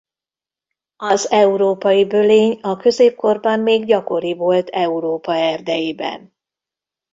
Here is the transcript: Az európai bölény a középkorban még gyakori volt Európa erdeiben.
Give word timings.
Az 0.95 1.31
európai 1.31 2.05
bölény 2.05 2.59
a 2.61 2.77
középkorban 2.77 3.59
még 3.59 3.85
gyakori 3.85 4.33
volt 4.33 4.69
Európa 4.69 5.35
erdeiben. 5.35 6.33